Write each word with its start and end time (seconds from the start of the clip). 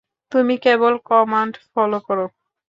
তুমি 0.31 0.53
কেবল 0.65 0.93
command 1.09 1.53
follow 1.71 1.99
করো। 2.07 2.25